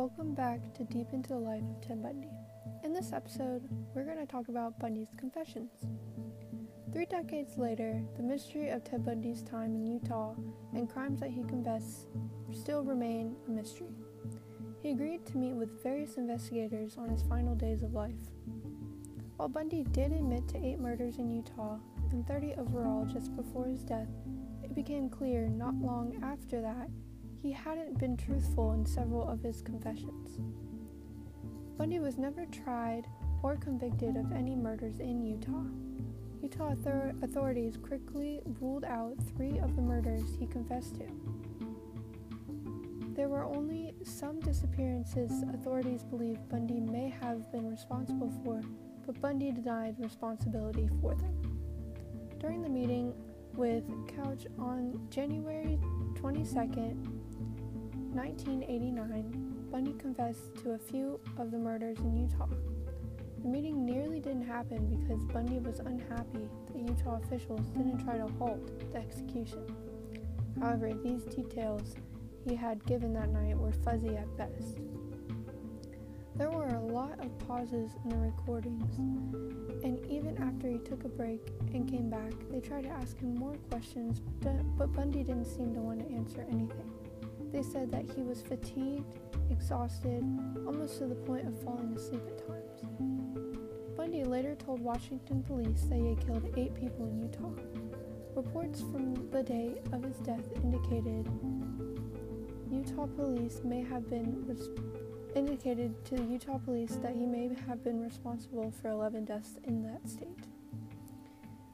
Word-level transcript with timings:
to 0.00 0.84
Deep 0.84 1.12
Into 1.12 1.28
the 1.28 1.38
Life 1.38 1.60
of 1.60 1.86
Ted 1.86 2.02
Bundy. 2.02 2.30
In 2.84 2.94
this 2.94 3.12
episode, 3.12 3.68
we're 3.94 4.06
going 4.06 4.16
to 4.16 4.24
talk 4.24 4.48
about 4.48 4.78
Bundy's 4.78 5.12
confessions. 5.18 5.72
Three 6.90 7.04
decades 7.04 7.58
later, 7.58 8.02
the 8.16 8.22
mystery 8.22 8.70
of 8.70 8.82
Ted 8.82 9.04
Bundy's 9.04 9.42
time 9.42 9.74
in 9.74 9.84
Utah 9.84 10.36
and 10.72 10.88
crimes 10.88 11.20
that 11.20 11.28
he 11.28 11.42
confessed 11.42 12.06
still 12.50 12.82
remain 12.82 13.36
a 13.46 13.50
mystery. 13.50 13.90
He 14.82 14.92
agreed 14.92 15.26
to 15.26 15.36
meet 15.36 15.52
with 15.52 15.82
various 15.82 16.16
investigators 16.16 16.96
on 16.96 17.10
his 17.10 17.22
final 17.24 17.54
days 17.54 17.82
of 17.82 17.92
life. 17.92 18.30
While 19.36 19.50
Bundy 19.50 19.84
did 19.84 20.12
admit 20.12 20.48
to 20.48 20.64
eight 20.64 20.78
murders 20.78 21.18
in 21.18 21.30
Utah 21.30 21.76
and 22.10 22.26
30 22.26 22.54
overall 22.54 23.04
just 23.04 23.36
before 23.36 23.66
his 23.66 23.82
death, 23.82 24.08
it 24.64 24.74
became 24.74 25.10
clear 25.10 25.46
not 25.46 25.74
long 25.74 26.18
after 26.22 26.62
that 26.62 26.88
he 27.42 27.52
hadn't 27.52 27.98
been 27.98 28.16
truthful 28.16 28.72
in 28.72 28.84
several 28.84 29.28
of 29.28 29.42
his 29.42 29.62
confessions. 29.62 30.38
Bundy 31.78 31.98
was 31.98 32.18
never 32.18 32.44
tried 32.46 33.06
or 33.42 33.56
convicted 33.56 34.16
of 34.16 34.32
any 34.32 34.54
murders 34.54 35.00
in 35.00 35.24
Utah. 35.24 35.64
Utah 36.42 36.74
authorities 37.22 37.76
quickly 37.76 38.40
ruled 38.60 38.84
out 38.84 39.14
three 39.36 39.58
of 39.58 39.76
the 39.76 39.82
murders 39.82 40.36
he 40.38 40.46
confessed 40.46 40.96
to. 40.96 41.06
There 43.14 43.28
were 43.28 43.44
only 43.44 43.94
some 44.02 44.40
disappearances 44.40 45.42
authorities 45.52 46.04
believe 46.04 46.38
Bundy 46.48 46.80
may 46.80 47.12
have 47.20 47.50
been 47.52 47.68
responsible 47.68 48.32
for, 48.44 48.60
but 49.06 49.20
Bundy 49.20 49.52
denied 49.52 49.96
responsibility 49.98 50.88
for 51.00 51.14
them. 51.14 51.58
During 52.38 52.62
the 52.62 52.70
meeting 52.70 53.12
with 53.54 53.84
Couch 54.16 54.46
on 54.58 55.06
January 55.10 55.78
22nd, 56.14 57.19
1989, 58.12 59.68
Bundy 59.70 59.92
confessed 59.92 60.56
to 60.62 60.72
a 60.72 60.78
few 60.78 61.20
of 61.38 61.50
the 61.52 61.58
murders 61.58 61.98
in 62.00 62.16
Utah. 62.16 62.48
The 63.42 63.48
meeting 63.48 63.86
nearly 63.86 64.18
didn't 64.18 64.46
happen 64.46 64.86
because 64.98 65.22
Bundy 65.26 65.58
was 65.58 65.78
unhappy 65.78 66.48
that 66.66 66.76
Utah 66.76 67.20
officials 67.22 67.60
didn't 67.68 68.04
try 68.04 68.18
to 68.18 68.26
halt 68.38 68.92
the 68.92 68.98
execution. 68.98 69.64
However, 70.60 70.92
these 70.92 71.22
details 71.22 71.94
he 72.46 72.56
had 72.56 72.84
given 72.84 73.12
that 73.14 73.30
night 73.30 73.56
were 73.56 73.72
fuzzy 73.72 74.16
at 74.16 74.36
best. 74.36 74.80
There 76.34 76.50
were 76.50 76.68
a 76.68 76.80
lot 76.80 77.24
of 77.24 77.38
pauses 77.46 77.92
in 78.02 78.10
the 78.10 78.16
recordings, 78.16 78.96
and 79.84 80.04
even 80.10 80.36
after 80.38 80.68
he 80.68 80.78
took 80.78 81.04
a 81.04 81.08
break 81.08 81.52
and 81.72 81.88
came 81.88 82.10
back, 82.10 82.32
they 82.50 82.60
tried 82.60 82.84
to 82.84 82.90
ask 82.90 83.18
him 83.20 83.34
more 83.36 83.54
questions, 83.70 84.20
but 84.76 84.92
Bundy 84.94 85.22
didn't 85.22 85.46
seem 85.46 85.72
to 85.74 85.80
want 85.80 86.00
to 86.00 86.14
answer 86.14 86.44
anything. 86.50 86.90
They 87.52 87.62
said 87.62 87.90
that 87.92 88.04
he 88.14 88.22
was 88.22 88.42
fatigued, 88.42 89.18
exhausted, 89.50 90.22
almost 90.66 90.98
to 90.98 91.06
the 91.06 91.14
point 91.14 91.46
of 91.46 91.60
falling 91.62 91.92
asleep 91.96 92.22
at 92.26 92.46
times. 92.46 92.82
Bundy 93.96 94.24
later 94.24 94.54
told 94.54 94.80
Washington 94.80 95.42
police 95.42 95.82
that 95.88 95.96
he 95.96 96.08
had 96.10 96.26
killed 96.26 96.54
eight 96.56 96.74
people 96.74 97.06
in 97.06 97.20
Utah. 97.20 97.50
Reports 98.34 98.80
from 98.80 99.28
the 99.30 99.42
day 99.42 99.80
of 99.92 100.04
his 100.04 100.16
death 100.18 100.48
indicated 100.62 101.28
Utah 102.70 103.06
police 103.06 103.60
may 103.64 103.82
have 103.82 104.08
been 104.08 104.46
res- 104.46 104.68
indicated 105.34 106.04
to 106.04 106.14
the 106.14 106.22
Utah 106.22 106.58
police 106.58 106.96
that 107.02 107.14
he 107.14 107.26
may 107.26 107.50
have 107.66 107.82
been 107.82 108.00
responsible 108.00 108.72
for 108.80 108.90
11 108.90 109.24
deaths 109.24 109.58
in 109.64 109.82
that 109.82 110.08
state. 110.08 110.28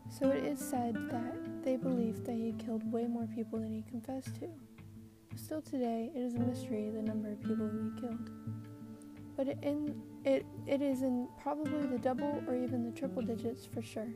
So 0.08 0.30
it 0.30 0.44
is 0.44 0.58
said 0.58 0.94
that 1.10 1.62
they 1.62 1.76
believed 1.76 2.24
that 2.24 2.34
he 2.34 2.54
killed 2.58 2.90
way 2.90 3.06
more 3.06 3.28
people 3.34 3.58
than 3.58 3.72
he 3.72 3.82
confessed 3.82 4.34
to. 4.36 4.48
Still 5.36 5.60
today, 5.60 6.10
it 6.14 6.18
is 6.18 6.34
a 6.34 6.38
mystery 6.38 6.88
the 6.88 7.02
number 7.02 7.30
of 7.30 7.42
people 7.42 7.68
he 7.68 8.00
killed. 8.00 8.30
But 9.36 9.48
in 9.62 9.94
it, 10.24 10.46
it 10.66 10.80
is 10.80 11.02
in 11.02 11.28
probably 11.42 11.86
the 11.86 11.98
double 11.98 12.42
or 12.48 12.56
even 12.56 12.82
the 12.82 12.98
triple 12.98 13.20
digits 13.20 13.66
for 13.66 13.82
sure. 13.82 14.08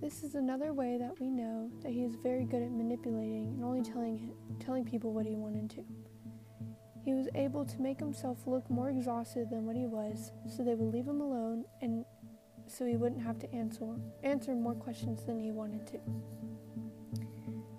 This 0.00 0.24
is 0.24 0.34
another 0.34 0.72
way 0.72 0.98
that 0.98 1.20
we 1.20 1.30
know 1.30 1.70
that 1.82 1.92
he 1.92 2.02
is 2.02 2.16
very 2.16 2.44
good 2.44 2.60
at 2.60 2.72
manipulating 2.72 3.54
and 3.54 3.64
only 3.64 3.82
telling 3.82 4.32
telling 4.58 4.84
people 4.84 5.12
what 5.12 5.26
he 5.26 5.36
wanted 5.36 5.70
to. 5.70 5.84
He 7.04 7.14
was 7.14 7.28
able 7.36 7.64
to 7.64 7.80
make 7.80 8.00
himself 8.00 8.38
look 8.46 8.68
more 8.68 8.90
exhausted 8.90 9.48
than 9.48 9.64
what 9.64 9.76
he 9.76 9.86
was, 9.86 10.32
so 10.48 10.64
they 10.64 10.74
would 10.74 10.92
leave 10.92 11.06
him 11.06 11.20
alone 11.20 11.64
and 11.80 12.04
so 12.66 12.84
he 12.84 12.96
wouldn't 12.96 13.22
have 13.22 13.38
to 13.38 13.54
answer 13.54 13.86
answer 14.24 14.56
more 14.56 14.74
questions 14.74 15.24
than 15.24 15.38
he 15.38 15.52
wanted 15.52 15.86
to. 15.86 16.00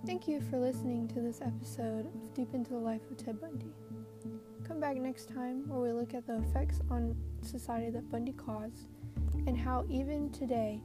Thank 0.07 0.25
you 0.25 0.39
for 0.49 0.57
listening 0.57 1.09
to 1.09 1.15
this 1.19 1.41
episode 1.41 2.05
of 2.05 2.33
Deep 2.33 2.53
into 2.53 2.71
the 2.71 2.77
Life 2.77 3.01
of 3.11 3.17
Ted 3.17 3.41
Bundy. 3.41 3.73
Come 4.65 4.79
back 4.79 4.95
next 4.95 5.27
time 5.27 5.67
where 5.67 5.81
we 5.81 5.91
look 5.91 6.13
at 6.13 6.25
the 6.25 6.37
effects 6.37 6.79
on 6.89 7.13
society 7.41 7.89
that 7.89 8.09
Bundy 8.09 8.31
caused 8.31 8.87
and 9.47 9.57
how 9.57 9.85
even 9.89 10.29
today 10.29 10.81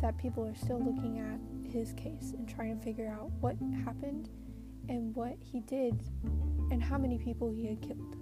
that 0.00 0.16
people 0.16 0.42
are 0.46 0.54
still 0.54 0.82
looking 0.82 1.18
at 1.18 1.70
his 1.70 1.92
case 1.92 2.32
and 2.32 2.48
trying 2.48 2.78
to 2.78 2.82
figure 2.82 3.08
out 3.08 3.30
what 3.40 3.56
happened 3.84 4.30
and 4.88 5.14
what 5.14 5.36
he 5.38 5.60
did 5.60 6.02
and 6.70 6.82
how 6.82 6.96
many 6.96 7.18
people 7.18 7.50
he 7.50 7.66
had 7.66 7.82
killed. 7.82 8.16